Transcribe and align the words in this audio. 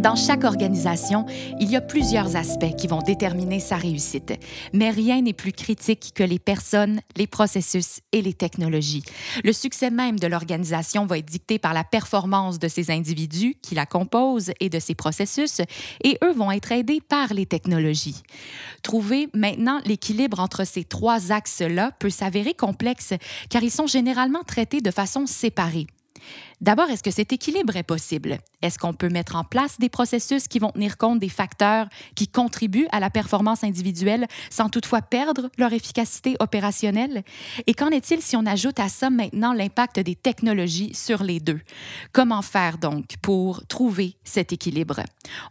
Dans 0.00 0.16
chaque 0.16 0.44
organisation, 0.44 1.26
il 1.60 1.70
y 1.70 1.76
a 1.76 1.82
plusieurs 1.82 2.34
aspects 2.34 2.74
qui 2.78 2.86
vont 2.86 3.02
déterminer 3.02 3.60
sa 3.60 3.76
réussite, 3.76 4.32
mais 4.72 4.88
rien 4.88 5.20
n'est 5.20 5.34
plus 5.34 5.52
critique 5.52 6.12
que 6.14 6.22
les 6.22 6.38
personnes, 6.38 7.02
les 7.16 7.26
processus 7.26 8.00
et 8.12 8.22
les 8.22 8.32
technologies. 8.32 9.02
Le 9.44 9.52
succès 9.52 9.90
même 9.90 10.18
de 10.18 10.26
l'organisation 10.26 11.04
va 11.04 11.18
être 11.18 11.26
dicté 11.26 11.58
par 11.58 11.74
la 11.74 11.84
performance 11.84 12.58
de 12.58 12.66
ces 12.66 12.90
individus 12.90 13.56
qui 13.60 13.74
la 13.74 13.84
composent 13.84 14.52
et 14.58 14.70
de 14.70 14.78
ses 14.78 14.94
processus, 14.94 15.60
et 16.02 16.16
eux 16.24 16.32
vont 16.32 16.50
être 16.50 16.72
aidés 16.72 17.02
par 17.06 17.34
les 17.34 17.44
technologies. 17.44 18.22
Trouver 18.82 19.28
maintenant 19.34 19.80
l'équilibre 19.84 20.40
entre 20.40 20.66
ces 20.66 20.84
trois 20.84 21.30
axes-là 21.30 21.90
peut 21.98 22.08
s'avérer 22.08 22.54
complexe 22.54 23.12
car 23.50 23.62
ils 23.62 23.70
sont 23.70 23.86
généralement 23.86 24.44
traités 24.44 24.80
de 24.80 24.90
façon 24.90 25.26
séparée. 25.26 25.88
D'abord, 26.60 26.90
est-ce 26.90 27.02
que 27.02 27.10
cet 27.10 27.32
équilibre 27.32 27.74
est 27.76 27.82
possible? 27.82 28.38
Est-ce 28.60 28.78
qu'on 28.78 28.92
peut 28.92 29.08
mettre 29.08 29.34
en 29.34 29.44
place 29.44 29.78
des 29.78 29.88
processus 29.88 30.46
qui 30.46 30.58
vont 30.58 30.72
tenir 30.72 30.98
compte 30.98 31.18
des 31.18 31.30
facteurs 31.30 31.88
qui 32.14 32.28
contribuent 32.28 32.88
à 32.92 33.00
la 33.00 33.08
performance 33.08 33.64
individuelle 33.64 34.26
sans 34.50 34.68
toutefois 34.68 35.00
perdre 35.00 35.48
leur 35.56 35.72
efficacité 35.72 36.36
opérationnelle? 36.38 37.22
Et 37.66 37.72
qu'en 37.72 37.88
est-il 37.88 38.20
si 38.20 38.36
on 38.36 38.44
ajoute 38.44 38.78
à 38.78 38.90
ça 38.90 39.08
maintenant 39.08 39.54
l'impact 39.54 40.00
des 40.00 40.14
technologies 40.14 40.92
sur 40.92 41.22
les 41.22 41.40
deux? 41.40 41.60
Comment 42.12 42.42
faire 42.42 42.76
donc 42.76 43.16
pour 43.22 43.66
trouver 43.66 44.16
cet 44.22 44.52
équilibre? 44.52 45.00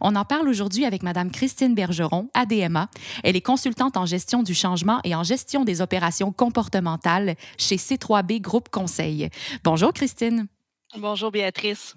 On 0.00 0.14
en 0.14 0.24
parle 0.24 0.48
aujourd'hui 0.48 0.84
avec 0.84 1.02
Mme 1.02 1.32
Christine 1.32 1.74
Bergeron, 1.74 2.30
ADMA. 2.34 2.88
Elle 3.24 3.34
est 3.34 3.40
consultante 3.40 3.96
en 3.96 4.06
gestion 4.06 4.44
du 4.44 4.54
changement 4.54 5.00
et 5.02 5.16
en 5.16 5.24
gestion 5.24 5.64
des 5.64 5.80
opérations 5.80 6.30
comportementales 6.30 7.34
chez 7.58 7.76
C3B 7.76 8.40
Groupe 8.40 8.68
Conseil. 8.68 9.28
Bonjour 9.64 9.92
Christine. 9.92 10.46
Bonjour 10.96 11.30
Béatrice. 11.30 11.94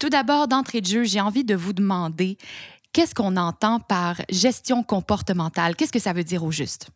Tout 0.00 0.08
d'abord, 0.08 0.48
d'entrée 0.48 0.80
de 0.80 0.86
jeu, 0.86 1.04
j'ai 1.04 1.20
envie 1.20 1.44
de 1.44 1.54
vous 1.54 1.72
demander 1.72 2.36
qu'est-ce 2.92 3.14
qu'on 3.14 3.36
entend 3.36 3.78
par 3.78 4.16
gestion 4.28 4.82
comportementale? 4.82 5.76
Qu'est-ce 5.76 5.92
que 5.92 6.00
ça 6.00 6.12
veut 6.12 6.24
dire 6.24 6.42
au 6.42 6.50
juste? 6.50 6.88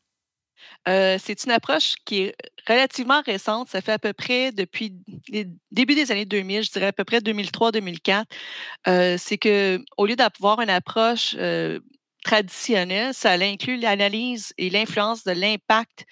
Euh, 0.88 1.16
c'est 1.22 1.44
une 1.44 1.52
approche 1.52 1.94
qui 2.04 2.22
est 2.22 2.34
relativement 2.66 3.22
récente. 3.22 3.68
Ça 3.68 3.80
fait 3.80 3.92
à 3.92 3.98
peu 3.98 4.12
près 4.12 4.50
depuis 4.50 4.94
les 5.28 5.46
début 5.70 5.94
des 5.94 6.10
années 6.10 6.24
2000, 6.24 6.64
je 6.64 6.72
dirais 6.72 6.86
à 6.86 6.92
peu 6.92 7.04
près 7.04 7.18
2003-2004. 7.18 8.24
Euh, 8.88 9.16
c'est 9.18 9.38
que 9.38 9.80
au 9.96 10.06
lieu 10.06 10.16
d'avoir 10.16 10.60
une 10.60 10.70
approche 10.70 11.36
euh, 11.38 11.78
traditionnelle, 12.28 13.14
ça 13.14 13.32
inclut 13.32 13.78
l'analyse 13.78 14.52
et 14.58 14.68
l'influence 14.68 15.24
de 15.24 15.30
l'impact 15.30 16.04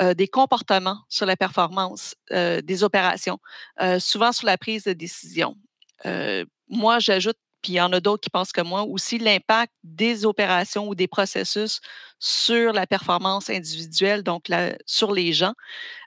euh, 0.00 0.14
des 0.14 0.28
comportements 0.28 1.00
sur 1.08 1.26
la 1.26 1.36
performance 1.36 2.14
euh, 2.30 2.60
des 2.60 2.84
opérations, 2.84 3.40
euh, 3.82 3.98
souvent 3.98 4.30
sur 4.30 4.46
la 4.46 4.58
prise 4.58 4.84
de 4.84 4.92
décision. 4.92 5.56
moi, 6.68 7.00
j'ajoute, 7.00 7.38
puis 7.62 7.72
il 7.72 7.76
y 7.76 7.80
en 7.80 7.92
a 7.92 7.98
d'autres 7.98 8.20
qui 8.20 8.30
pensent 8.30 8.52
comme 8.52 8.68
moi, 8.68 8.82
aussi 8.82 9.18
l'impact 9.18 9.72
des 9.82 10.24
opérations 10.24 10.86
ou 10.86 10.94
des 10.94 11.08
processus 11.08 11.80
sur 12.20 12.72
la 12.72 12.86
performance 12.86 13.50
individuelle, 13.50 14.22
donc 14.22 14.44
sur 14.86 15.12
les 15.12 15.32
gens. 15.32 15.54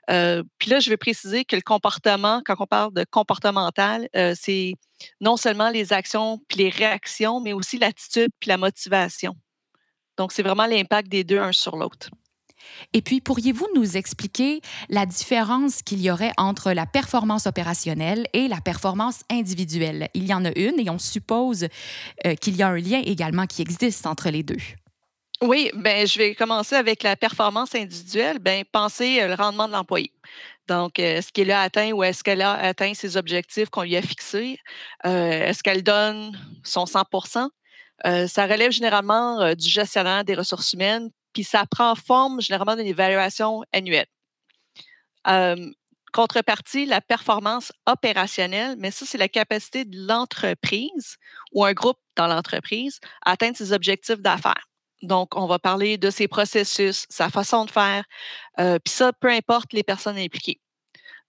puis 0.08 0.70
là, 0.70 0.80
je 0.80 0.88
vais 0.88 0.96
préciser 0.96 1.44
que 1.44 1.56
le 1.56 1.62
comportement, 1.62 2.40
quand 2.46 2.56
on 2.60 2.66
parle 2.66 2.94
de 2.94 3.04
comportemental, 3.10 4.08
c'est 4.34 4.74
non 5.20 5.36
seulement 5.36 5.68
les 5.68 5.92
actions 5.92 6.38
puis 6.48 6.58
les 6.58 6.70
réactions, 6.70 7.40
mais 7.40 7.52
aussi 7.52 7.76
l'attitude 7.78 8.30
puis 8.40 8.48
la 8.48 8.56
motivation. 8.56 9.36
Donc, 10.20 10.32
c'est 10.32 10.42
vraiment 10.42 10.66
l'impact 10.66 11.08
des 11.08 11.24
deux 11.24 11.38
un 11.38 11.50
sur 11.50 11.76
l'autre. 11.76 12.10
Et 12.92 13.00
puis, 13.00 13.22
pourriez-vous 13.22 13.66
nous 13.74 13.96
expliquer 13.96 14.60
la 14.90 15.06
différence 15.06 15.80
qu'il 15.80 16.02
y 16.02 16.10
aurait 16.10 16.32
entre 16.36 16.72
la 16.72 16.84
performance 16.84 17.46
opérationnelle 17.46 18.26
et 18.34 18.46
la 18.46 18.60
performance 18.60 19.20
individuelle? 19.30 20.10
Il 20.12 20.26
y 20.26 20.34
en 20.34 20.44
a 20.44 20.50
une 20.58 20.78
et 20.78 20.90
on 20.90 20.98
suppose 20.98 21.68
euh, 22.26 22.34
qu'il 22.34 22.54
y 22.54 22.62
a 22.62 22.68
un 22.68 22.76
lien 22.76 23.00
également 23.02 23.46
qui 23.46 23.62
existe 23.62 24.04
entre 24.04 24.28
les 24.28 24.42
deux. 24.42 24.60
Oui, 25.40 25.70
ben, 25.74 26.06
je 26.06 26.18
vais 26.18 26.34
commencer 26.34 26.74
avec 26.74 27.02
la 27.02 27.16
performance 27.16 27.74
individuelle. 27.74 28.40
Ben, 28.40 28.62
pensez 28.70 29.22
euh, 29.22 29.28
le 29.28 29.34
rendement 29.36 29.68
de 29.68 29.72
l'employé. 29.72 30.12
Donc, 30.68 30.98
euh, 30.98 31.16
est-ce 31.16 31.32
qu'il 31.32 31.50
a 31.50 31.62
atteint 31.62 31.92
ou 31.92 32.04
est-ce 32.04 32.22
qu'elle 32.22 32.42
a 32.42 32.52
atteint 32.52 32.92
ses 32.92 33.16
objectifs 33.16 33.70
qu'on 33.70 33.84
lui 33.84 33.96
a 33.96 34.02
fixés? 34.02 34.58
est-ce 35.02 35.62
qu'elle 35.62 35.82
donne 35.82 36.38
son 36.62 36.84
100 36.84 37.06
euh, 38.06 38.26
ça 38.26 38.46
relève 38.46 38.70
généralement 38.70 39.40
euh, 39.40 39.54
du 39.54 39.68
gestionnaire 39.68 40.24
des 40.24 40.34
ressources 40.34 40.72
humaines, 40.72 41.10
puis 41.32 41.44
ça 41.44 41.64
prend 41.70 41.94
forme 41.94 42.40
généralement 42.40 42.76
d'une 42.76 42.86
évaluation 42.86 43.62
annuelle. 43.72 44.06
contrepartie, 46.12 46.86
la 46.86 47.00
performance 47.00 47.72
opérationnelle, 47.86 48.74
mais 48.78 48.90
ça, 48.90 49.06
c'est 49.06 49.18
la 49.18 49.28
capacité 49.28 49.84
de 49.84 49.96
l'entreprise 50.08 51.16
ou 51.52 51.64
un 51.64 51.72
groupe 51.72 51.98
dans 52.16 52.26
l'entreprise 52.26 52.98
à 53.24 53.32
atteindre 53.32 53.56
ses 53.56 53.72
objectifs 53.72 54.20
d'affaires. 54.20 54.70
Donc, 55.02 55.34
on 55.36 55.46
va 55.46 55.58
parler 55.58 55.96
de 55.96 56.10
ses 56.10 56.28
processus, 56.28 57.06
sa 57.08 57.30
façon 57.30 57.64
de 57.64 57.70
faire, 57.70 58.04
euh, 58.58 58.78
puis 58.84 58.92
ça, 58.92 59.12
peu 59.12 59.28
importe 59.28 59.72
les 59.72 59.82
personnes 59.82 60.18
impliquées. 60.18 60.60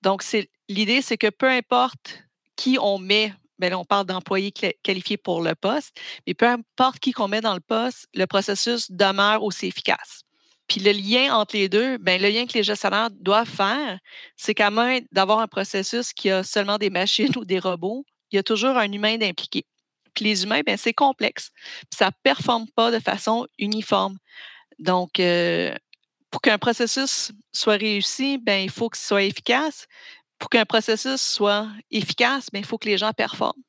Donc, 0.01 0.23
l'idée, 0.67 1.01
c'est 1.01 1.17
que 1.17 1.29
peu 1.29 1.49
importe 1.49 2.23
qui 2.55 2.77
on 2.79 2.97
met 2.97 3.33
ben 3.61 3.73
on 3.75 3.85
parle 3.85 4.05
d'employés 4.07 4.51
qualifiés 4.83 5.17
pour 5.17 5.41
le 5.41 5.55
poste, 5.55 5.95
mais 6.27 6.33
peu 6.33 6.47
importe 6.47 6.99
qui 6.99 7.11
qu'on 7.11 7.27
met 7.27 7.41
dans 7.41 7.53
le 7.53 7.61
poste, 7.61 8.07
le 8.13 8.25
processus 8.25 8.91
demeure 8.91 9.43
aussi 9.43 9.67
efficace. 9.67 10.23
Puis 10.67 10.79
le 10.79 10.91
lien 10.91 11.35
entre 11.35 11.55
les 11.55 11.69
deux, 11.69 11.97
ben, 11.97 12.21
le 12.21 12.29
lien 12.29 12.45
que 12.45 12.53
les 12.53 12.63
gestionnaires 12.63 13.09
doivent 13.11 13.47
faire, 13.47 13.99
c'est 14.35 14.53
qu'à 14.53 14.71
moins 14.71 14.99
d'avoir 15.11 15.39
un 15.39 15.47
processus 15.47 16.13
qui 16.13 16.31
a 16.31 16.43
seulement 16.43 16.77
des 16.77 16.89
machines 16.89 17.31
ou 17.37 17.45
des 17.45 17.59
robots, 17.59 18.05
il 18.31 18.37
y 18.37 18.39
a 18.39 18.43
toujours 18.43 18.77
un 18.77 18.91
humain 18.91 19.17
d'impliqué. 19.17 19.65
Puis 20.13 20.25
les 20.25 20.43
humains, 20.43 20.61
ben, 20.65 20.77
c'est 20.77 20.93
complexe. 20.93 21.51
Puis 21.89 21.97
ça 21.97 22.07
ne 22.07 22.11
performe 22.23 22.67
pas 22.75 22.89
de 22.89 22.99
façon 22.99 23.47
uniforme. 23.59 24.17
Donc, 24.79 25.19
euh, 25.19 25.75
pour 26.31 26.41
qu'un 26.41 26.57
processus 26.57 27.31
soit 27.51 27.75
réussi, 27.75 28.37
ben, 28.37 28.63
il 28.63 28.71
faut 28.71 28.89
qu'il 28.89 29.03
soit 29.03 29.23
efficace, 29.23 29.87
pour 30.41 30.49
qu'un 30.49 30.65
processus 30.65 31.21
soit 31.21 31.67
efficace, 31.91 32.47
ben, 32.51 32.59
il 32.59 32.65
faut 32.65 32.79
que 32.79 32.89
les 32.89 32.97
gens 32.97 33.13
performent. 33.13 33.61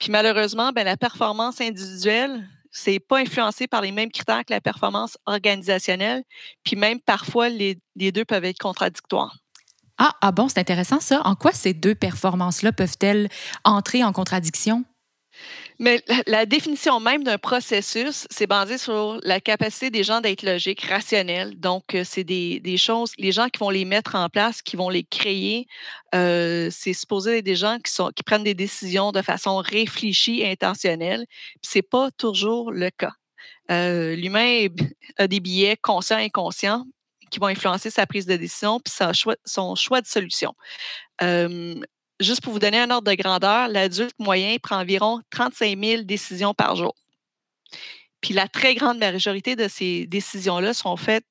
Puis 0.00 0.10
malheureusement, 0.10 0.72
ben, 0.72 0.84
la 0.84 0.96
performance 0.96 1.60
individuelle, 1.60 2.48
c'est 2.72 2.98
pas 2.98 3.18
influencé 3.18 3.68
par 3.68 3.80
les 3.80 3.92
mêmes 3.92 4.10
critères 4.10 4.44
que 4.44 4.52
la 4.52 4.60
performance 4.60 5.16
organisationnelle. 5.24 6.24
Puis 6.64 6.74
même 6.74 6.98
parfois, 6.98 7.48
les, 7.48 7.78
les 7.94 8.10
deux 8.10 8.24
peuvent 8.24 8.44
être 8.44 8.58
contradictoires. 8.58 9.36
Ah, 9.98 10.16
ah 10.20 10.32
bon, 10.32 10.48
c'est 10.48 10.58
intéressant 10.58 10.98
ça. 10.98 11.22
En 11.24 11.36
quoi 11.36 11.52
ces 11.52 11.74
deux 11.74 11.94
performances-là 11.94 12.72
peuvent-elles 12.72 13.28
entrer 13.62 14.02
en 14.02 14.12
contradiction? 14.12 14.84
Mais 15.80 16.04
la, 16.26 16.44
définition 16.44 17.00
même 17.00 17.24
d'un 17.24 17.38
processus, 17.38 18.26
c'est 18.30 18.46
basé 18.46 18.76
sur 18.76 19.18
la 19.22 19.40
capacité 19.40 19.88
des 19.88 20.04
gens 20.04 20.20
d'être 20.20 20.42
logiques, 20.42 20.82
rationnels. 20.82 21.58
Donc, 21.58 21.94
euh, 21.94 22.04
c'est 22.04 22.22
des, 22.22 22.76
choses, 22.76 23.14
les 23.16 23.32
gens 23.32 23.48
qui 23.48 23.58
vont 23.58 23.70
les 23.70 23.86
mettre 23.86 24.14
en 24.14 24.28
place, 24.28 24.60
qui 24.60 24.76
vont 24.76 24.90
les 24.90 25.04
créer, 25.04 25.66
euh, 26.14 26.68
c'est 26.70 26.92
supposé 26.92 27.38
être 27.38 27.46
des 27.46 27.56
gens 27.56 27.78
qui, 27.78 28.22
prennent 28.22 28.44
des 28.44 28.52
décisions 28.52 29.10
de 29.10 29.22
façon 29.22 29.56
réfléchie 29.56 30.44
intentionnelle. 30.44 31.24
Ce 31.62 31.78
n'est 31.78 31.82
pas 31.82 32.10
toujours 32.10 32.72
le 32.72 32.90
cas. 32.90 33.12
Euh, 33.70 34.14
l'humain 34.16 34.66
a 35.16 35.28
des 35.28 35.40
billets 35.40 35.78
conscients 35.78 36.18
et 36.18 36.24
inconscients 36.24 36.84
qui 37.30 37.38
vont 37.38 37.46
influencer 37.46 37.88
sa 37.88 38.06
prise 38.06 38.26
de 38.26 38.36
décision 38.36 38.80
puis 38.80 38.92
son 39.46 39.74
choix 39.76 40.00
de 40.02 40.06
solution 40.06 40.52
juste 42.20 42.42
pour 42.42 42.52
vous 42.52 42.58
donner 42.58 42.78
un 42.78 42.90
ordre 42.90 43.10
de 43.10 43.16
grandeur, 43.16 43.68
l'adulte 43.68 44.18
moyen 44.18 44.56
prend 44.62 44.78
environ 44.78 45.20
35 45.30 45.78
000 45.82 46.02
décisions 46.02 46.54
par 46.54 46.76
jour. 46.76 46.94
Puis 48.20 48.34
la 48.34 48.48
très 48.48 48.74
grande 48.74 48.98
majorité 48.98 49.56
de 49.56 49.66
ces 49.68 50.06
décisions-là 50.06 50.74
sont 50.74 50.96
faites 50.96 51.24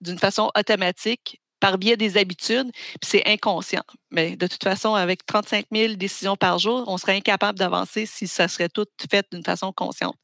d'une 0.00 0.18
façon 0.18 0.50
automatique 0.56 1.40
par 1.58 1.78
biais 1.78 1.96
des 1.96 2.16
habitudes, 2.18 2.70
puis 2.72 3.10
c'est 3.10 3.26
inconscient. 3.26 3.82
Mais 4.10 4.36
de 4.36 4.46
toute 4.46 4.62
façon, 4.62 4.94
avec 4.94 5.24
35 5.26 5.66
000 5.72 5.94
décisions 5.94 6.36
par 6.36 6.58
jour, 6.58 6.84
on 6.86 6.98
serait 6.98 7.16
incapable 7.16 7.58
d'avancer 7.58 8.06
si 8.06 8.28
ça 8.28 8.46
serait 8.46 8.68
tout 8.68 8.86
fait 9.10 9.26
d'une 9.32 9.42
façon 9.42 9.72
consciente. 9.72 10.16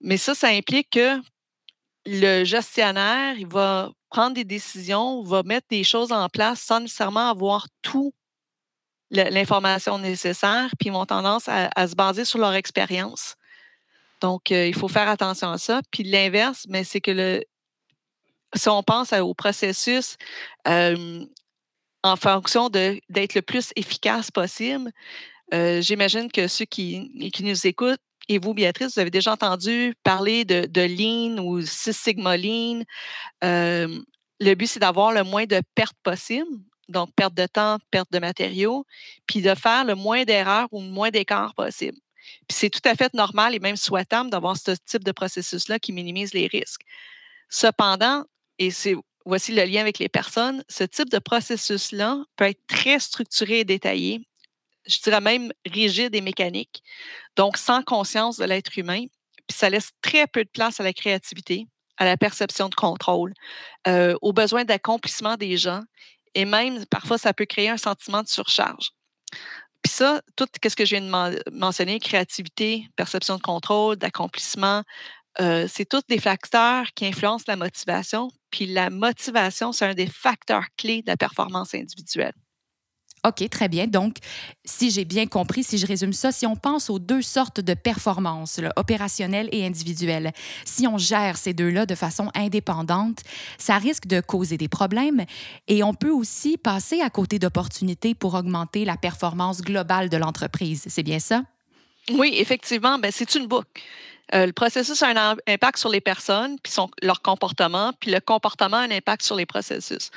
Mais 0.00 0.16
ça, 0.16 0.34
ça 0.34 0.48
implique 0.48 0.90
que 0.90 1.20
le 2.04 2.44
gestionnaire, 2.44 3.38
il 3.38 3.46
va 3.46 3.90
prendre 4.10 4.34
des 4.34 4.44
décisions, 4.44 5.22
va 5.22 5.42
mettre 5.42 5.66
des 5.70 5.84
choses 5.84 6.12
en 6.12 6.28
place 6.28 6.60
sans 6.60 6.80
nécessairement 6.80 7.30
avoir 7.30 7.66
tout 7.82 8.12
l'information 9.10 9.98
nécessaire, 9.98 10.70
puis 10.78 10.90
ils 10.90 10.92
ont 10.92 11.06
tendance 11.06 11.48
à, 11.48 11.88
se 11.88 11.94
baser 11.94 12.24
sur 12.24 12.38
leur 12.38 12.54
expérience. 12.54 13.36
Donc, 14.20 14.50
euh, 14.50 14.66
il 14.66 14.74
faut 14.74 14.88
faire 14.88 15.08
attention 15.08 15.50
à 15.50 15.58
ça. 15.58 15.80
Puis 15.90 16.02
l'inverse, 16.02 16.66
mais 16.68 16.84
c'est 16.84 17.00
que 17.00 17.10
le, 17.10 17.44
si 18.54 18.68
on 18.68 18.82
pense 18.82 19.12
au 19.12 19.34
processus 19.34 20.16
en 20.66 22.16
fonction 22.16 22.68
d'être 22.68 23.34
le 23.34 23.42
plus 23.42 23.72
efficace 23.76 24.30
possible, 24.30 24.90
euh, 25.54 25.80
j'imagine 25.80 26.30
que 26.30 26.46
ceux 26.46 26.64
qui, 26.64 27.30
qui, 27.32 27.44
nous 27.44 27.66
écoutent, 27.66 28.00
et 28.28 28.38
vous, 28.38 28.52
Béatrice, 28.52 28.94
vous 28.94 29.00
avez 29.00 29.10
déjà 29.10 29.32
entendu 29.32 29.94
parler 30.04 30.44
de, 30.44 30.66
de 30.66 30.82
Lean 30.82 31.42
ou 31.42 31.62
Six 31.62 31.96
Sigma 31.96 32.36
Lean. 32.36 32.82
le 33.42 34.54
but, 34.54 34.66
c'est 34.66 34.80
d'avoir 34.80 35.12
le 35.12 35.22
moins 35.24 35.46
de 35.46 35.62
pertes 35.74 35.96
possible, 36.02 36.46
donc 36.88 37.12
perte 37.14 37.34
de 37.34 37.46
temps, 37.46 37.78
perte 37.90 38.10
de 38.12 38.18
matériaux, 38.18 38.86
puis 39.26 39.42
de 39.42 39.54
faire 39.54 39.84
le 39.84 39.94
moins 39.94 40.24
d'erreurs 40.24 40.68
ou 40.72 40.80
le 40.80 40.88
moins 40.88 41.10
d'écarts 41.10 41.54
possible. 41.54 41.98
Puis 42.48 42.58
c'est 42.58 42.70
tout 42.70 42.80
à 42.84 42.94
fait 42.94 43.12
normal 43.14 43.54
et 43.54 43.58
même 43.58 43.76
souhaitable 43.76 44.30
d'avoir 44.30 44.56
ce 44.56 44.72
type 44.86 45.04
de 45.04 45.12
processus-là 45.12 45.78
qui 45.78 45.92
minimise 45.92 46.34
les 46.34 46.46
risques. 46.46 46.82
Cependant, 47.48 48.24
et 48.58 48.70
c'est 48.70 48.94
voici 49.24 49.52
le 49.54 49.64
lien 49.64 49.80
avec 49.80 49.98
les 49.98 50.08
personnes, 50.08 50.64
ce 50.68 50.84
type 50.84 51.10
de 51.10 51.18
processus-là 51.18 52.24
peut 52.36 52.46
être 52.46 52.66
très 52.66 52.98
structuré 52.98 53.60
et 53.60 53.64
détaillé, 53.64 54.26
je 54.86 55.00
dirais 55.00 55.20
même 55.20 55.52
rigide 55.66 56.14
et 56.14 56.20
mécanique, 56.20 56.82
donc 57.36 57.56
sans 57.58 57.82
conscience 57.82 58.38
de 58.38 58.44
l'être 58.44 58.78
humain, 58.78 59.04
puis 59.46 59.56
ça 59.56 59.68
laisse 59.70 59.90
très 60.00 60.26
peu 60.26 60.44
de 60.44 60.50
place 60.50 60.80
à 60.80 60.82
la 60.82 60.92
créativité, 60.92 61.66
à 61.98 62.04
la 62.04 62.16
perception 62.16 62.68
de 62.68 62.74
contrôle, 62.74 63.34
euh, 63.86 64.16
aux 64.22 64.32
besoins 64.32 64.64
d'accomplissement 64.64 65.36
des 65.36 65.56
gens, 65.56 65.82
et 66.38 66.44
même 66.44 66.86
parfois 66.86 67.18
ça 67.18 67.34
peut 67.34 67.46
créer 67.46 67.68
un 67.68 67.76
sentiment 67.76 68.22
de 68.22 68.28
surcharge. 68.28 68.92
Puis 69.82 69.92
ça, 69.92 70.22
tout 70.36 70.46
ce 70.64 70.76
que 70.76 70.84
je 70.84 70.96
viens 70.96 71.00
de 71.00 71.50
mentionner, 71.50 71.98
créativité, 71.98 72.86
perception 72.94 73.36
de 73.36 73.42
contrôle, 73.42 73.96
d'accomplissement, 73.96 74.84
euh, 75.40 75.66
c'est 75.68 75.84
tous 75.84 76.02
des 76.08 76.20
facteurs 76.20 76.86
qui 76.94 77.06
influencent 77.06 77.44
la 77.48 77.56
motivation. 77.56 78.30
Puis 78.52 78.66
la 78.66 78.88
motivation, 78.88 79.72
c'est 79.72 79.86
un 79.86 79.94
des 79.94 80.06
facteurs 80.06 80.66
clés 80.76 81.02
de 81.02 81.10
la 81.10 81.16
performance 81.16 81.74
individuelle. 81.74 82.34
OK, 83.26 83.48
très 83.50 83.68
bien. 83.68 83.86
Donc, 83.86 84.16
si 84.64 84.90
j'ai 84.90 85.04
bien 85.04 85.26
compris, 85.26 85.64
si 85.64 85.78
je 85.78 85.86
résume 85.86 86.12
ça, 86.12 86.32
si 86.32 86.46
on 86.46 86.56
pense 86.56 86.88
aux 86.90 86.98
deux 86.98 87.22
sortes 87.22 87.60
de 87.60 87.74
performances, 87.74 88.60
opérationnelles 88.76 89.48
et 89.52 89.66
individuelles, 89.66 90.32
si 90.64 90.86
on 90.86 90.98
gère 90.98 91.36
ces 91.36 91.52
deux-là 91.52 91.86
de 91.86 91.94
façon 91.94 92.30
indépendante, 92.34 93.20
ça 93.58 93.78
risque 93.78 94.06
de 94.06 94.20
causer 94.20 94.56
des 94.56 94.68
problèmes 94.68 95.24
et 95.66 95.82
on 95.82 95.94
peut 95.94 96.10
aussi 96.10 96.56
passer 96.56 97.00
à 97.00 97.10
côté 97.10 97.38
d'opportunités 97.38 98.14
pour 98.14 98.34
augmenter 98.34 98.84
la 98.84 98.96
performance 98.96 99.62
globale 99.62 100.08
de 100.08 100.16
l'entreprise. 100.16 100.84
C'est 100.88 101.02
bien 101.02 101.18
ça? 101.18 101.42
Oui, 102.10 102.34
effectivement, 102.36 102.98
ben, 102.98 103.10
c'est 103.12 103.34
une 103.34 103.46
boucle. 103.46 103.68
Euh, 104.34 104.46
le 104.46 104.52
processus 104.52 105.02
a 105.02 105.08
un 105.08 105.36
impact 105.46 105.78
sur 105.78 105.88
les 105.88 106.00
personnes, 106.00 106.58
puis 106.62 106.72
leur 107.02 107.22
comportement, 107.22 107.92
puis 107.98 108.10
le 108.10 108.20
comportement 108.20 108.76
a 108.76 108.80
un 108.80 108.90
impact 108.90 109.22
sur 109.22 109.36
les 109.36 109.46
processus. 109.46 110.10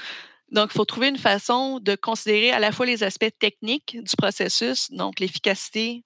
Donc, 0.52 0.70
il 0.72 0.78
faut 0.78 0.86
trouver 0.86 1.08
une 1.08 1.18
façon 1.18 1.80
de 1.80 1.96
considérer 1.96 2.52
à 2.52 2.60
la 2.60 2.72
fois 2.72 2.86
les 2.86 3.04
aspects 3.04 3.32
techniques 3.40 3.98
du 4.02 4.16
processus, 4.18 4.92
donc 4.92 5.20
l'efficacité 5.20 6.04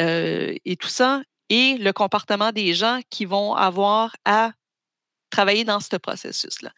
euh, 0.00 0.54
et 0.64 0.76
tout 0.76 0.88
ça, 0.88 1.22
et 1.48 1.76
le 1.76 1.92
comportement 1.92 2.52
des 2.52 2.72
gens 2.74 3.00
qui 3.10 3.24
vont 3.24 3.54
avoir 3.54 4.14
à 4.24 4.52
travailler 5.30 5.64
dans 5.64 5.80
ce 5.80 5.96
processus-là. 5.96 6.70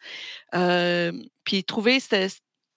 Euh, 0.55 1.11
puis 1.43 1.63
trouver 1.63 1.99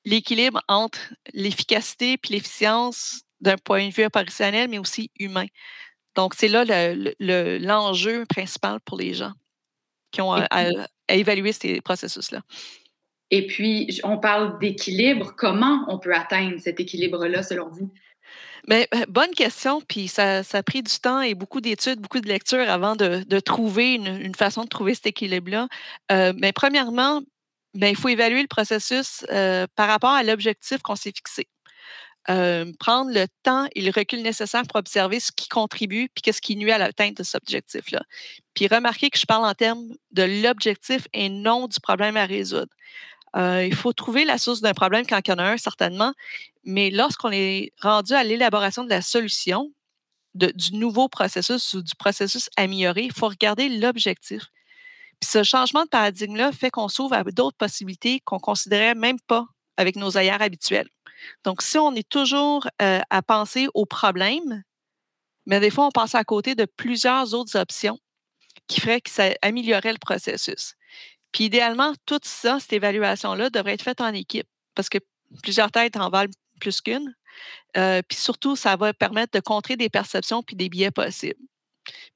l'équilibre 0.04 0.62
entre 0.68 0.98
l'efficacité 1.32 2.12
et 2.12 2.18
l'efficience 2.28 3.22
d'un 3.40 3.56
point 3.56 3.88
de 3.88 3.94
vue 3.94 4.04
opérationnel, 4.04 4.68
mais 4.68 4.78
aussi 4.78 5.10
humain. 5.18 5.46
Donc, 6.14 6.34
c'est 6.34 6.48
là 6.48 6.64
l'enjeu 7.58 8.24
principal 8.26 8.80
pour 8.80 8.98
les 8.98 9.14
gens 9.14 9.32
qui 10.10 10.20
ont 10.20 10.32
à 10.32 10.70
évaluer 11.08 11.52
ces 11.52 11.80
processus-là. 11.80 12.42
Et 13.30 13.46
puis, 13.46 14.00
on 14.04 14.18
parle 14.18 14.58
d'équilibre. 14.58 15.34
Comment 15.36 15.84
on 15.88 15.98
peut 15.98 16.14
atteindre 16.14 16.60
cet 16.60 16.78
équilibre-là, 16.80 17.42
selon 17.42 17.68
vous? 17.68 17.92
Bien, 18.66 18.84
euh, 18.94 19.04
bonne 19.08 19.30
question. 19.30 19.80
Puis 19.80 20.08
ça, 20.08 20.42
ça, 20.42 20.58
a 20.58 20.62
pris 20.62 20.82
du 20.82 20.98
temps 20.98 21.20
et 21.20 21.34
beaucoup 21.34 21.60
d'études, 21.60 22.00
beaucoup 22.00 22.20
de 22.20 22.28
lectures 22.28 22.68
avant 22.68 22.96
de, 22.96 23.40
trouver 23.40 23.94
une, 23.94 24.34
façon 24.34 24.64
de 24.64 24.68
trouver 24.68 24.94
cet 24.94 25.06
équilibre-là. 25.06 25.68
Euh, 26.10 26.32
mais 26.36 26.52
premièrement, 26.52 27.22
bien, 27.74 27.88
il 27.88 27.96
faut 27.96 28.08
évaluer 28.08 28.42
le 28.42 28.48
processus 28.48 29.24
euh, 29.30 29.66
par 29.76 29.88
rapport 29.88 30.10
à 30.10 30.22
l'objectif 30.22 30.82
qu'on 30.82 30.96
s'est 30.96 31.12
fixé. 31.12 31.46
prendre 32.80 33.12
le 33.12 33.26
temps 33.44 33.68
et 33.76 33.82
le 33.82 33.92
recul 33.94 34.22
nécessaire 34.22 34.62
pour 34.62 34.80
observer 34.80 35.20
ce 35.20 35.30
qui 35.30 35.48
contribue 35.48 36.08
puis 36.12 36.22
qu'est-ce 36.22 36.40
qui 36.40 36.56
nuit 36.56 36.72
à 36.72 36.78
l'atteinte 36.78 37.18
de 37.18 37.22
cet 37.22 37.42
objectif-là. 37.42 38.02
Puis 38.54 38.66
remarquez 38.66 39.10
que 39.10 39.18
je 39.18 39.26
parle 39.26 39.44
en 39.46 39.54
termes 39.54 39.86
de 40.10 40.24
l'objectif 40.42 41.06
et 41.12 41.28
non 41.28 41.68
du 41.68 41.78
problème 41.80 42.16
à 42.16 42.26
résoudre. 42.26 42.72
Euh, 43.36 43.66
il 43.66 43.74
faut 43.74 43.92
trouver 43.92 44.24
la 44.24 44.38
source 44.38 44.60
d'un 44.60 44.72
problème 44.72 45.06
quand 45.06 45.20
il 45.26 45.30
y 45.30 45.34
en 45.34 45.38
a 45.38 45.44
un, 45.44 45.56
certainement. 45.56 46.12
Mais 46.64 46.90
lorsqu'on 46.90 47.30
est 47.30 47.72
rendu 47.80 48.12
à 48.14 48.24
l'élaboration 48.24 48.84
de 48.84 48.90
la 48.90 49.02
solution, 49.02 49.72
du 50.34 50.76
nouveau 50.76 51.08
processus 51.08 51.74
ou 51.74 51.82
du 51.82 51.94
processus 51.94 52.50
amélioré, 52.56 53.02
il 53.04 53.12
faut 53.12 53.28
regarder 53.28 53.68
l'objectif. 53.68 54.44
Puis 55.20 55.30
ce 55.30 55.42
changement 55.42 55.84
de 55.84 55.88
paradigme-là 55.88 56.52
fait 56.52 56.70
qu'on 56.70 56.88
s'ouvre 56.88 57.14
à 57.14 57.24
d'autres 57.24 57.56
possibilités 57.56 58.20
qu'on 58.20 58.38
considérait 58.38 58.94
même 58.94 59.18
pas 59.26 59.46
avec 59.78 59.96
nos 59.96 60.18
ailleurs 60.18 60.42
habituels. 60.42 60.88
Donc, 61.44 61.62
si 61.62 61.78
on 61.78 61.94
est 61.94 62.08
toujours 62.08 62.68
euh, 62.82 63.00
à 63.08 63.22
penser 63.22 63.68
au 63.72 63.86
problème, 63.86 64.62
mais 65.46 65.60
des 65.60 65.70
fois, 65.70 65.86
on 65.86 65.90
passe 65.90 66.14
à 66.14 66.24
côté 66.24 66.54
de 66.54 66.66
plusieurs 66.66 67.32
autres 67.32 67.58
options 67.58 67.98
qui 68.66 68.80
feraient 68.80 69.00
que 69.00 69.10
ça 69.10 69.30
améliorerait 69.42 69.92
le 69.92 69.98
processus. 69.98 70.74
Puis 71.36 71.44
idéalement, 71.44 71.92
tout 72.06 72.18
ça, 72.22 72.58
cette 72.58 72.72
évaluation-là, 72.72 73.50
devrait 73.50 73.74
être 73.74 73.82
faite 73.82 74.00
en 74.00 74.14
équipe 74.14 74.48
parce 74.74 74.88
que 74.88 74.96
plusieurs 75.42 75.70
têtes 75.70 75.98
en 75.98 76.08
valent 76.08 76.32
plus 76.62 76.80
qu'une. 76.80 77.14
Euh, 77.76 78.00
puis 78.08 78.16
surtout, 78.16 78.56
ça 78.56 78.74
va 78.76 78.94
permettre 78.94 79.32
de 79.38 79.40
contrer 79.40 79.76
des 79.76 79.90
perceptions 79.90 80.42
puis 80.42 80.56
des 80.56 80.70
biais 80.70 80.90
possibles. 80.90 81.38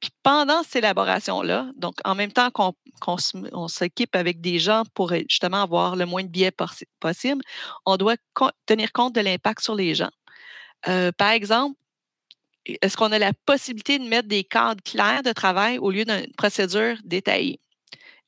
Puis 0.00 0.08
pendant 0.22 0.62
cette 0.62 0.76
élaboration-là, 0.76 1.68
donc 1.76 1.96
en 2.06 2.14
même 2.14 2.32
temps 2.32 2.48
qu'on 2.50 3.68
s'équipe 3.68 4.16
avec 4.16 4.40
des 4.40 4.58
gens 4.58 4.84
pour 4.94 5.12
justement 5.28 5.64
avoir 5.64 5.96
le 5.96 6.06
moins 6.06 6.22
de 6.22 6.28
biais 6.28 6.52
possible, 6.98 7.42
on 7.84 7.98
doit 7.98 8.16
tenir 8.64 8.90
compte 8.90 9.14
de 9.14 9.20
l'impact 9.20 9.60
sur 9.60 9.74
les 9.74 9.94
gens. 9.94 10.10
Euh, 10.88 11.12
par 11.12 11.32
exemple, 11.32 11.76
est-ce 12.64 12.96
qu'on 12.96 13.12
a 13.12 13.18
la 13.18 13.34
possibilité 13.44 13.98
de 13.98 14.04
mettre 14.04 14.28
des 14.28 14.44
cadres 14.44 14.82
clairs 14.82 15.22
de 15.22 15.32
travail 15.32 15.76
au 15.76 15.90
lieu 15.90 16.06
d'une 16.06 16.32
procédure 16.38 16.96
détaillée? 17.04 17.60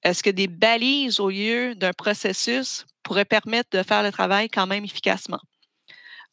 Est-ce 0.03 0.23
que 0.23 0.31
des 0.31 0.49
balises 0.49 1.21
au 1.21 1.31
lieu 1.31 1.75
d'un 1.75 1.93
processus 1.93 2.87
pourraient 3.03 3.25
permettre 3.25 3.71
de 3.77 3.83
faire 3.83 4.03
le 4.03 4.11
travail 4.11 4.49
quand 4.49 4.67
même 4.67 4.85
efficacement? 4.85 5.41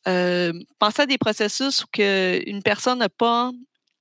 Euh, 0.08 0.54
pensez 0.80 1.04
à 1.04 1.06
des 1.06 1.18
processus 1.18 1.84
où 1.84 1.88
une 1.98 2.64
personne 2.64 3.00
n'a 3.00 3.10
pas 3.10 3.52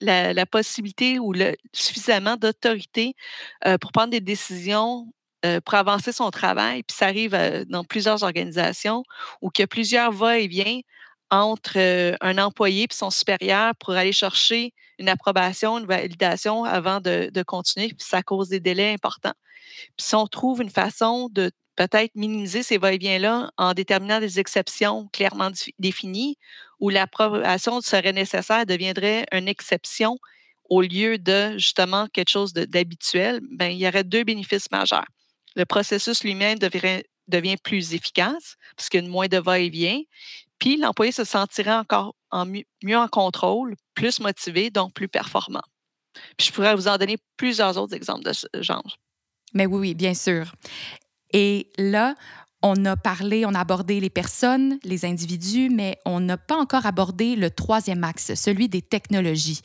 la, 0.00 0.46
possibilité 0.46 1.18
ou 1.18 1.32
le, 1.32 1.54
suffisamment 1.72 2.36
d'autorité 2.36 3.14
euh, 3.66 3.78
pour 3.78 3.92
prendre 3.92 4.10
des 4.10 4.20
décisions 4.20 5.12
euh, 5.44 5.60
pour 5.60 5.74
avancer 5.74 6.12
son 6.12 6.30
travail. 6.30 6.82
Puis 6.84 6.96
ça 6.96 7.06
arrive 7.06 7.36
dans 7.68 7.84
plusieurs 7.84 8.22
organisations 8.22 9.02
où 9.42 9.50
il 9.56 9.60
y 9.60 9.64
a 9.64 9.66
plusieurs 9.66 10.12
va-et-vient 10.12 10.80
entre 11.30 12.16
un 12.20 12.38
employé 12.38 12.84
et 12.84 12.94
son 12.94 13.10
supérieur 13.10 13.74
pour 13.76 13.92
aller 13.92 14.12
chercher 14.12 14.72
une 14.98 15.10
approbation, 15.10 15.78
une 15.78 15.86
validation 15.86 16.64
avant 16.64 17.00
de 17.00 17.42
continuer. 17.42 17.88
Puis 17.88 18.06
ça 18.08 18.22
cause 18.22 18.48
des 18.48 18.60
délais 18.60 18.92
importants. 18.94 19.34
Puis 19.96 20.06
si 20.06 20.14
on 20.14 20.26
trouve 20.26 20.62
une 20.62 20.70
façon 20.70 21.28
de 21.30 21.50
peut-être 21.76 22.14
minimiser 22.16 22.62
ces 22.62 22.76
va-et-vient-là 22.76 23.50
en 23.56 23.72
déterminant 23.72 24.18
des 24.18 24.40
exceptions 24.40 25.08
clairement 25.12 25.50
définies 25.78 26.36
où 26.80 26.88
l'approbation 26.90 27.80
serait 27.80 28.12
nécessaire, 28.12 28.66
deviendrait 28.66 29.26
une 29.32 29.46
exception 29.48 30.18
au 30.68 30.82
lieu 30.82 31.18
de 31.18 31.56
justement 31.56 32.08
quelque 32.12 32.28
chose 32.28 32.52
d'habituel, 32.52 33.40
ben, 33.50 33.70
il 33.70 33.78
y 33.78 33.88
aurait 33.88 34.04
deux 34.04 34.24
bénéfices 34.24 34.70
majeurs. 34.70 35.06
Le 35.56 35.64
processus 35.64 36.22
lui-même 36.22 36.58
devient 36.58 37.56
plus 37.62 37.94
efficace 37.94 38.56
parce 38.76 38.88
qu'il 38.88 39.04
y 39.04 39.06
a 39.06 39.08
moins 39.08 39.28
de 39.28 39.38
va-et-vient, 39.38 40.00
puis 40.58 40.76
l'employé 40.76 41.12
se 41.12 41.24
sentirait 41.24 41.72
encore 41.72 42.14
mieux 42.82 42.98
en 42.98 43.08
contrôle, 43.08 43.74
plus 43.94 44.20
motivé, 44.20 44.70
donc 44.70 44.92
plus 44.92 45.08
performant. 45.08 45.62
Puis 46.36 46.48
je 46.48 46.52
pourrais 46.52 46.74
vous 46.74 46.88
en 46.88 46.98
donner 46.98 47.16
plusieurs 47.36 47.78
autres 47.78 47.94
exemples 47.94 48.24
de 48.24 48.32
ce 48.32 48.46
genre. 48.60 48.98
Mais 49.54 49.66
oui, 49.66 49.78
oui, 49.78 49.94
bien 49.94 50.14
sûr. 50.14 50.52
Et 51.32 51.70
là, 51.78 52.14
on 52.62 52.84
a 52.84 52.96
parlé, 52.96 53.44
on 53.46 53.54
a 53.54 53.60
abordé 53.60 54.00
les 54.00 54.10
personnes, 54.10 54.78
les 54.82 55.04
individus, 55.04 55.70
mais 55.70 55.98
on 56.04 56.20
n'a 56.20 56.36
pas 56.36 56.56
encore 56.56 56.86
abordé 56.86 57.36
le 57.36 57.50
troisième 57.50 58.02
axe, 58.02 58.34
celui 58.34 58.68
des 58.68 58.82
technologies. 58.82 59.60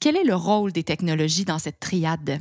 Quel 0.00 0.16
est 0.16 0.24
le 0.24 0.34
rôle 0.34 0.72
des 0.72 0.84
technologies 0.84 1.44
dans 1.44 1.58
cette 1.58 1.80
triade? 1.80 2.40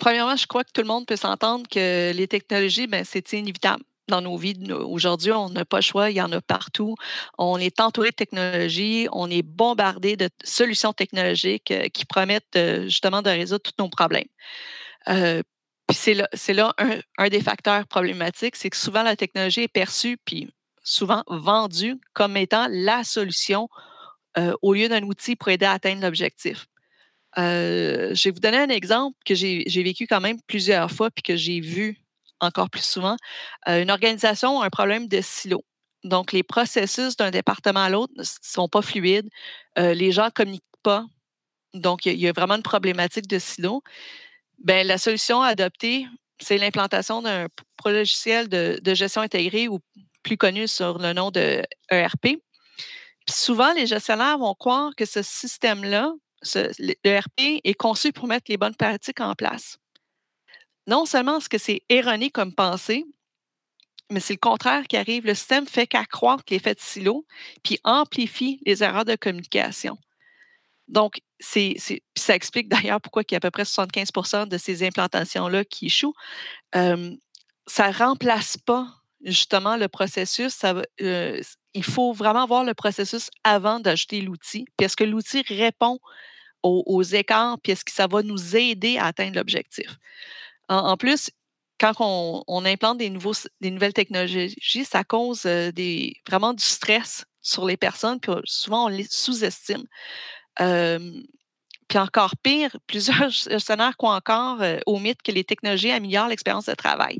Premièrement, 0.00 0.36
je 0.36 0.46
crois 0.46 0.64
que 0.64 0.72
tout 0.72 0.82
le 0.82 0.88
monde 0.88 1.06
peut 1.06 1.16
s'entendre 1.16 1.66
que 1.68 2.12
les 2.12 2.28
technologies, 2.28 2.86
ben, 2.86 3.04
c'est 3.04 3.32
inévitable 3.32 3.84
dans 4.08 4.20
nos 4.20 4.36
vies. 4.36 4.56
Aujourd'hui, 4.70 5.32
on 5.32 5.50
n'a 5.50 5.64
pas 5.64 5.78
le 5.78 5.82
choix, 5.82 6.10
il 6.10 6.16
y 6.16 6.22
en 6.22 6.30
a 6.32 6.40
partout. 6.40 6.94
On 7.38 7.58
est 7.58 7.80
entouré 7.80 8.10
de 8.10 8.14
technologies, 8.14 9.08
on 9.12 9.30
est 9.30 9.42
bombardé 9.42 10.16
de 10.16 10.28
solutions 10.44 10.92
technologiques 10.92 11.70
euh, 11.70 11.88
qui 11.88 12.04
promettent 12.04 12.56
euh, 12.56 12.84
justement 12.84 13.22
de 13.22 13.30
résoudre 13.30 13.62
tous 13.62 13.82
nos 13.82 13.88
problèmes. 13.88 14.28
Euh, 15.08 15.42
puis 15.86 15.96
c'est 15.96 16.52
là, 16.54 16.74
un, 17.18 17.28
des 17.28 17.40
facteurs 17.40 17.86
problématiques, 17.86 18.56
c'est 18.56 18.70
que 18.70 18.76
souvent 18.76 19.02
la 19.02 19.16
technologie 19.16 19.62
est 19.62 19.68
perçue, 19.68 20.18
puis 20.24 20.50
souvent 20.82 21.22
vendue 21.28 21.96
comme 22.12 22.36
étant 22.36 22.66
la 22.70 23.04
solution 23.04 23.68
au 24.60 24.74
lieu 24.74 24.88
d'un 24.88 25.02
outil 25.02 25.34
pour 25.34 25.48
aider 25.48 25.64
à 25.64 25.72
atteindre 25.72 26.02
l'objectif. 26.02 26.66
je 27.36 28.24
vais 28.24 28.30
vous 28.30 28.40
donner 28.40 28.58
un 28.58 28.68
exemple 28.68 29.16
que 29.24 29.34
j'ai 29.34 29.82
vécu 29.82 30.06
quand 30.06 30.20
même 30.20 30.38
plusieurs 30.46 30.90
fois 30.90 31.10
puis 31.10 31.22
que 31.22 31.36
j'ai 31.36 31.60
vu 31.60 31.98
encore 32.40 32.68
plus 32.68 32.84
souvent. 32.84 33.16
une 33.66 33.90
organisation 33.90 34.60
a 34.60 34.66
un 34.66 34.70
problème 34.70 35.08
de 35.08 35.20
silo. 35.22 35.64
Donc, 36.04 36.32
les 36.32 36.42
processus 36.42 37.16
d'un 37.16 37.30
département 37.30 37.80
à 37.80 37.88
l'autre 37.88 38.12
ne 38.16 38.24
sont 38.42 38.68
pas 38.68 38.82
fluides. 38.82 39.28
les 39.76 40.12
gens 40.12 40.26
ne 40.26 40.30
communiquent 40.30 40.64
pas. 40.82 41.04
Donc, 41.74 42.06
il 42.06 42.18
y, 42.18 42.28
a 42.28 42.32
vraiment 42.32 42.56
une 42.56 42.62
problématique 42.62 43.26
de 43.26 43.38
silo. 43.38 43.82
Ben, 44.58 44.86
la 44.86 44.98
solution 44.98 45.42
à 45.42 45.48
adopter, 45.48 46.06
c'est 46.38 46.58
l'implantation 46.58 47.22
d'un 47.22 47.48
logiciel 47.84 48.48
de, 48.48 48.94
gestion 48.94 49.22
intégrée 49.22 49.68
ou 49.68 49.80
plus 50.22 50.36
connu 50.36 50.66
sur 50.66 50.98
le 50.98 51.12
nom 51.12 51.30
de 51.30 51.62
ERP. 51.90 52.38
Puis 53.26 53.34
souvent, 53.34 53.72
les 53.72 53.86
gestionnaires 53.86 54.38
vont 54.38 54.54
croire 54.54 54.94
que 54.96 55.04
ce 55.04 55.22
système-là, 55.22 56.12
l'ERP, 57.04 57.60
est 57.64 57.74
conçu 57.74 58.12
pour 58.12 58.26
mettre 58.26 58.50
les 58.50 58.56
bonnes 58.56 58.74
pratiques 58.74 59.20
en 59.20 59.34
place. 59.34 59.78
Non 60.86 61.04
seulement 61.04 61.38
est-ce 61.38 61.48
que 61.48 61.58
c'est 61.58 61.82
erroné 61.88 62.30
comme 62.30 62.54
pensée, 62.54 63.04
mais 64.10 64.20
c'est 64.20 64.34
le 64.34 64.38
contraire 64.38 64.86
qui 64.86 64.96
arrive. 64.96 65.26
Le 65.26 65.34
système 65.34 65.66
fait 65.66 65.86
qu'accroître 65.86 66.44
l'effet 66.50 66.74
de 66.74 66.80
silo, 66.80 67.26
puis 67.64 67.78
amplifie 67.84 68.60
les 68.64 68.82
erreurs 68.82 69.04
de 69.04 69.16
communication. 69.16 69.98
Donc, 70.88 71.20
ça 71.40 72.34
explique 72.34 72.68
d'ailleurs 72.68 73.00
pourquoi 73.00 73.22
il 73.28 73.32
y 73.32 73.34
a 73.34 73.38
à 73.38 73.40
peu 73.40 73.50
près 73.50 73.64
75% 73.64 74.48
de 74.48 74.58
ces 74.58 74.86
implantations-là 74.86 75.64
qui 75.64 75.86
échouent. 75.86 76.14
ça 76.72 76.96
ne 77.88 77.98
remplace 77.98 78.56
pas 78.56 78.88
justement 79.24 79.76
le 79.76 79.88
processus. 79.88 80.64
Il 80.98 81.84
faut 81.84 82.12
vraiment 82.12 82.46
voir 82.46 82.64
le 82.64 82.74
processus 82.74 83.30
avant 83.44 83.80
d'ajouter 83.80 84.20
l'outil. 84.20 84.66
Puis 84.76 84.86
est-ce 84.86 84.96
que 84.96 85.04
l'outil 85.04 85.42
répond 85.48 85.98
aux, 86.62 87.02
écarts, 87.02 87.58
puis 87.62 87.72
est-ce 87.72 87.84
que 87.84 87.92
ça 87.92 88.08
va 88.08 88.22
nous 88.22 88.56
aider 88.56 88.98
à 88.98 89.06
atteindre 89.06 89.36
l'objectif? 89.36 89.86
En, 90.68 90.96
plus, 90.96 91.30
quand 91.78 91.92
on, 92.00 92.64
implante 92.64 92.98
des, 92.98 93.10
nouveaux, 93.10 93.34
des 93.60 93.70
nouvelles 93.70 93.92
technologies, 93.92 94.84
ça 94.84 95.04
cause 95.04 95.46
vraiment 96.26 96.54
du 96.54 96.64
stress 96.64 97.24
sur 97.40 97.64
les 97.64 97.76
personnes, 97.76 98.18
puis 98.18 98.32
souvent 98.44 98.86
on 98.86 98.88
les 98.88 99.06
sous-estime. 99.08 99.84
Puis 101.88 101.98
encore 101.98 102.34
pire, 102.42 102.76
plusieurs 102.86 103.30
gestionnaires 103.30 103.96
croient 103.96 104.14
encore 104.14 104.62
euh, 104.62 104.78
au 104.86 104.98
mythe 104.98 105.22
que 105.22 105.32
les 105.32 105.44
technologies 105.44 105.90
améliorent 105.90 106.28
l'expérience 106.28 106.66
de 106.66 106.74
travail 106.74 107.18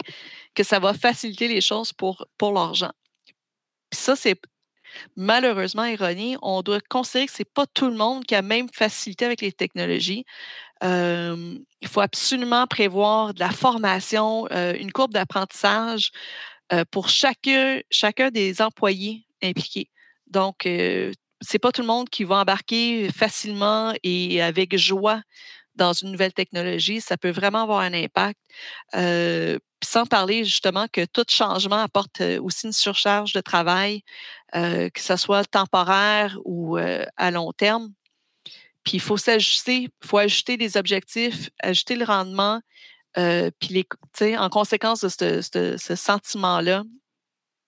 que 0.55 0.63
ça 0.63 0.79
va 0.79 0.95
faciliter 0.95 1.49
les 1.49 1.61
choses 1.61 1.93
pour, 1.93 2.27
pour 2.39 2.53
leur 2.53 2.73
gens. 2.73 2.93
Puis 3.91 4.01
ça, 4.01 4.17
c'est 4.17 4.41
malheureusement 5.15 5.85
erroné. 5.85 6.37
On 6.41 6.63
doit 6.63 6.81
considérer 6.89 7.27
que 7.27 7.33
ce 7.33 7.43
n'est 7.43 7.51
pas 7.53 7.67
tout 7.67 7.91
le 7.91 7.97
monde 7.97 8.25
qui 8.25 8.35
a 8.35 8.41
même 8.41 8.69
facilité 8.73 9.27
avec 9.27 9.43
les 9.43 9.53
technologies. 9.53 10.25
il 10.83 11.89
faut 11.89 12.01
absolument 12.01 12.67
prévoir 12.67 13.35
de 13.35 13.41
la 13.41 13.51
formation, 13.51 14.49
une 14.51 14.93
courbe 14.93 15.13
d'apprentissage 15.13 16.11
pour 16.91 17.11
chacun, 17.11 17.81
chacun 17.91 18.31
des 18.31 18.63
employés 18.63 19.27
impliqués. 19.43 19.91
Donc, 20.27 20.67
ce 21.43 21.55
n'est 21.55 21.59
pas 21.59 21.73
tout 21.73 21.83
le 21.83 21.87
monde 21.87 22.09
qui 22.09 22.25
va 22.25 22.37
embarquer 22.37 23.11
facilement 23.13 23.95
et 24.03 24.43
avec 24.43 24.77
joie 24.77 25.23
dans 25.75 25.93
une 25.93 26.11
nouvelle 26.11 26.33
technologie. 26.33 27.01
Ça 27.01 27.17
peut 27.17 27.31
vraiment 27.31 27.63
avoir 27.63 27.81
un 27.81 27.93
impact 27.93 28.39
sans 29.85 30.07
parler 30.07 30.45
justement 30.45 30.87
que 30.91 31.05
tout 31.05 31.25
changement 31.29 31.77
apporte 31.77 32.23
aussi 32.41 32.67
une 32.67 32.73
surcharge 32.73 33.33
de 33.33 33.41
travail, 33.41 34.03
que 34.53 34.91
ce 34.97 35.17
soit 35.17 35.45
temporaire 35.45 36.39
ou 36.45 36.79
à 36.79 37.31
long 37.31 37.53
terme. 37.53 37.93
Puis 38.85 38.95
il 38.95 39.01
faut 39.01 39.17
s'ajuster, 39.17 39.83
il 39.83 39.91
faut 40.07 40.19
ajuster 40.19 40.57
les 40.57 40.77
objectifs, 40.77 41.51
ajuster 41.61 41.97
le 41.97 42.05
rendement, 42.05 42.61
puis 43.15 43.85
les, 44.21 44.37
en 44.39 44.49
conséquence 44.49 45.01
de 45.01 45.41
ce, 45.43 45.95
sentiment-là 45.95 46.85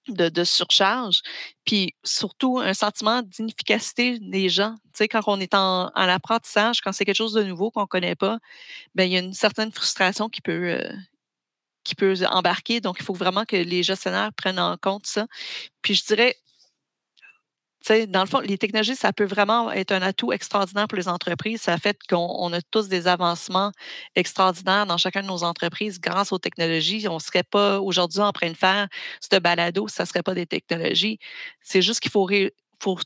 de, 0.08 0.44
surcharge, 0.44 1.22
puis 1.64 1.94
surtout 2.04 2.58
un 2.58 2.74
sentiment 2.74 3.22
d'inefficacité 3.22 4.18
des 4.18 4.48
gens. 4.48 4.74
Tu 4.84 4.90
sais, 4.94 5.08
quand 5.08 5.20
on 5.26 5.40
est 5.40 5.54
en, 5.54 5.86
apprentissage, 5.94 6.80
quand 6.80 6.92
c'est 6.92 7.04
quelque 7.04 7.16
chose 7.16 7.34
de 7.34 7.42
nouveau 7.42 7.70
qu'on 7.70 7.82
ne 7.82 7.86
connaît 7.86 8.16
pas, 8.16 8.38
bien, 8.94 9.04
il 9.06 9.12
y 9.12 9.16
a 9.16 9.20
une 9.20 9.34
certaine 9.34 9.72
frustration 9.72 10.28
qui 10.28 10.40
peut, 10.40 10.80
qui 11.84 11.94
peut 11.94 12.14
embarquer. 12.30 12.80
Donc, 12.80 12.96
il 13.00 13.04
faut 13.04 13.14
vraiment 13.14 13.44
que 13.44 13.56
les 13.56 13.82
gestionnaires 13.82 14.32
prennent 14.34 14.60
en 14.60 14.76
compte 14.76 15.06
ça. 15.06 15.26
Puis, 15.82 15.94
je 15.94 16.04
dirais, 16.04 16.36
dans 18.08 18.20
le 18.20 18.26
fond, 18.26 18.40
les 18.40 18.58
technologies, 18.58 18.96
ça 18.96 19.12
peut 19.12 19.24
vraiment 19.24 19.70
être 19.70 19.92
un 19.92 20.02
atout 20.02 20.32
extraordinaire 20.32 20.88
pour 20.88 20.96
les 20.98 21.08
entreprises. 21.08 21.62
Ça 21.62 21.78
fait 21.78 21.96
qu'on 22.08 22.52
a 22.52 22.60
tous 22.70 22.88
des 22.88 23.06
avancements 23.06 23.72
extraordinaires 24.14 24.86
dans 24.86 24.96
chacune 24.98 25.22
de 25.22 25.26
nos 25.26 25.44
entreprises 25.44 26.00
grâce 26.00 26.32
aux 26.32 26.38
technologies. 26.38 27.06
On 27.08 27.14
ne 27.14 27.20
serait 27.20 27.42
pas 27.42 27.80
aujourd'hui 27.80 28.20
en 28.20 28.32
train 28.32 28.50
de 28.50 28.56
faire 28.56 28.88
ce 29.20 29.38
balado, 29.38 29.88
ça 29.88 30.04
ne 30.04 30.08
serait 30.08 30.22
pas 30.22 30.34
des 30.34 30.46
technologies. 30.46 31.18
C'est 31.62 31.82
juste 31.82 32.00
qu'il 32.00 32.10
faut 32.10 32.28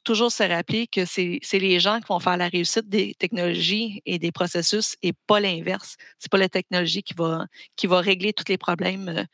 toujours 0.05 0.33
se 0.33 0.43
rappeler 0.43 0.87
que 0.87 1.05
c'est 1.05 1.41
les 1.53 1.81
gens 1.81 2.01
qui 2.01 2.07
vont 2.09 2.21
faire 2.21 2.37
la 2.37 2.49
réussite 2.49 2.89
des 2.89 3.15
technologies 3.15 4.03
et 4.07 4.19
des 4.19 4.33
processus 4.33 4.97
et 5.03 5.13
pas 5.27 5.41
l'inverse. 5.41 5.97
C'est 6.19 6.31
pas 6.31 6.39
la 6.39 6.49
technologie 6.49 7.03
qui 7.03 7.15
va, 7.15 7.47
qui 7.77 7.87
va 7.87 8.01
régler 8.01 8.33
tous 8.33 8.49
les 8.49 8.59
problèmes 8.59 9.09
euh, 9.09 9.25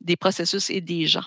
des 0.00 0.16
processus 0.16 0.70
et 0.70 0.80
des 0.80 1.06
gens. 1.06 1.24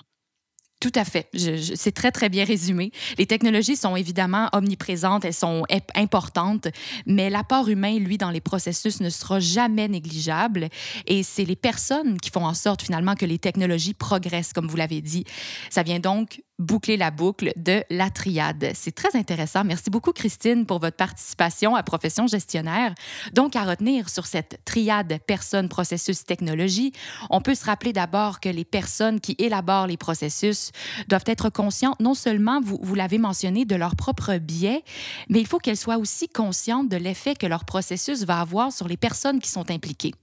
Tout 0.78 0.92
à 0.94 1.04
fait. 1.04 1.30
c'est 1.74 1.92
très, 1.92 2.10
très 2.12 2.28
bien 2.28 2.44
résumé. 2.44 2.92
Les 3.16 3.26
technologies 3.26 3.76
sont 3.76 3.96
évidemment 3.96 4.50
omniprésentes, 4.52 5.24
elles 5.24 5.32
sont 5.32 5.64
importantes, 5.94 6.68
mais 7.06 7.30
l'apport 7.30 7.68
humain, 7.68 7.98
lui, 7.98 8.18
dans 8.18 8.30
les 8.30 8.42
processus 8.42 9.00
ne 9.00 9.08
sera 9.08 9.40
jamais 9.40 9.88
négligeable. 9.88 10.68
Et 11.06 11.22
c'est 11.22 11.46
les 11.46 11.56
personnes 11.56 12.20
qui 12.20 12.30
font 12.30 12.44
en 12.44 12.52
sorte 12.52 12.82
finalement 12.82 13.14
que 13.14 13.24
les 13.24 13.38
technologies 13.38 13.94
progressent, 13.94 14.52
comme 14.52 14.68
vous 14.68 14.76
l'avez 14.76 15.00
dit. 15.00 15.24
Ça 15.70 15.82
vient 15.82 15.98
donc 15.98 16.42
boucler 16.58 16.96
la 16.96 17.10
boucle 17.10 17.52
de 17.56 17.82
la 17.90 18.10
triade. 18.10 18.70
C'est 18.74 18.94
très 18.94 19.16
intéressant. 19.16 19.64
Merci 19.64 19.90
beaucoup, 19.90 20.12
Christine, 20.12 20.66
pour 20.66 20.78
votre 20.78 20.96
participation 20.96 21.74
à 21.74 21.82
Profession 21.82 22.26
gestionnaire. 22.26 22.94
Donc, 23.32 23.56
à 23.56 23.64
retenir 23.64 24.08
sur 24.08 24.26
cette 24.26 24.60
triade 24.64 25.18
personne, 25.26 25.68
processus, 25.68 26.24
technologie, 26.24 26.92
on 27.30 27.40
peut 27.40 27.54
se 27.54 27.64
rappeler 27.64 27.92
d'abord 27.92 28.40
que 28.40 28.48
les 28.48 28.64
personnes 28.64 29.20
qui 29.20 29.34
élaborent 29.38 29.86
les 29.86 29.96
processus 29.96 30.72
doivent 31.08 31.24
être 31.26 31.50
conscientes, 31.50 32.00
non 32.00 32.14
seulement, 32.14 32.60
vous, 32.60 32.78
vous 32.82 32.94
l'avez 32.94 33.18
mentionné, 33.18 33.64
de 33.64 33.76
leur 33.76 33.96
propre 33.96 34.38
biais, 34.38 34.82
mais 35.28 35.40
il 35.40 35.46
faut 35.46 35.58
qu'elles 35.58 35.76
soient 35.76 35.98
aussi 35.98 36.28
conscientes 36.28 36.88
de 36.88 36.96
l'effet 36.96 37.34
que 37.34 37.46
leur 37.46 37.64
processus 37.64 38.24
va 38.24 38.40
avoir 38.40 38.72
sur 38.72 38.88
les 38.88 38.96
personnes 38.96 39.40
qui 39.40 39.50
sont 39.50 39.70
impliquées. 39.70 40.14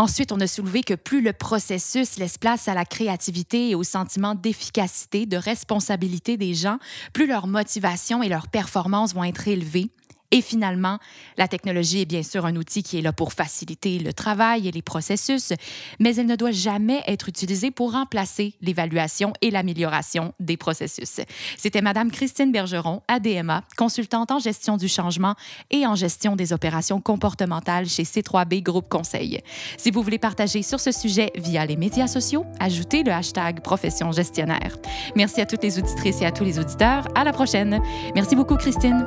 Ensuite, 0.00 0.30
on 0.30 0.38
a 0.38 0.46
soulevé 0.46 0.82
que 0.84 0.94
plus 0.94 1.20
le 1.20 1.32
processus 1.32 2.18
laisse 2.18 2.38
place 2.38 2.68
à 2.68 2.74
la 2.74 2.84
créativité 2.84 3.70
et 3.70 3.74
au 3.74 3.82
sentiment 3.82 4.36
d'efficacité, 4.36 5.26
de 5.26 5.36
responsabilité 5.36 6.36
des 6.36 6.54
gens, 6.54 6.78
plus 7.12 7.26
leur 7.26 7.48
motivation 7.48 8.22
et 8.22 8.28
leur 8.28 8.46
performance 8.46 9.12
vont 9.12 9.24
être 9.24 9.48
élevées 9.48 9.90
et 10.30 10.42
finalement, 10.42 10.98
la 11.36 11.48
technologie 11.48 12.02
est 12.02 12.06
bien 12.06 12.22
sûr 12.22 12.44
un 12.44 12.54
outil 12.56 12.82
qui 12.82 12.98
est 12.98 13.02
là 13.02 13.12
pour 13.12 13.32
faciliter 13.32 13.98
le 13.98 14.12
travail 14.12 14.68
et 14.68 14.70
les 14.70 14.82
processus, 14.82 15.52
mais 15.98 16.16
elle 16.16 16.26
ne 16.26 16.36
doit 16.36 16.50
jamais 16.50 17.02
être 17.06 17.28
utilisée 17.28 17.70
pour 17.70 17.92
remplacer 17.92 18.54
l'évaluation 18.60 19.32
et 19.40 19.50
l'amélioration 19.50 20.34
des 20.38 20.58
processus. 20.58 21.20
C'était 21.56 21.80
Madame 21.80 22.10
Christine 22.10 22.52
Bergeron, 22.52 23.02
ADMA, 23.08 23.62
consultante 23.76 24.30
en 24.30 24.38
gestion 24.38 24.76
du 24.76 24.88
changement 24.88 25.34
et 25.70 25.86
en 25.86 25.94
gestion 25.94 26.36
des 26.36 26.52
opérations 26.52 27.00
comportementales 27.00 27.88
chez 27.88 28.02
C3B 28.02 28.62
Groupe 28.62 28.88
Conseil. 28.88 29.40
Si 29.78 29.90
vous 29.90 30.02
voulez 30.02 30.18
partager 30.18 30.62
sur 30.62 30.78
ce 30.78 30.92
sujet 30.92 31.32
via 31.36 31.64
les 31.64 31.76
médias 31.76 32.06
sociaux, 32.06 32.44
ajoutez 32.60 33.02
le 33.02 33.12
hashtag 33.12 33.62
profession 33.62 34.12
gestionnaire. 34.12 34.76
Merci 35.16 35.40
à 35.40 35.46
toutes 35.46 35.62
les 35.62 35.78
auditrices 35.78 36.20
et 36.20 36.26
à 36.26 36.32
tous 36.32 36.44
les 36.44 36.58
auditeurs. 36.58 37.08
À 37.14 37.24
la 37.24 37.32
prochaine. 37.32 37.80
Merci 38.14 38.36
beaucoup, 38.36 38.56
Christine. 38.56 39.06